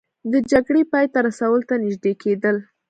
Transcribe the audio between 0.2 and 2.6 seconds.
د جګړې پای ته رسولو ته نژدې کیدل